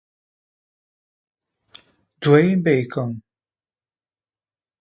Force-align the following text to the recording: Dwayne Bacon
Dwayne 2.21 2.63
Bacon 2.65 3.09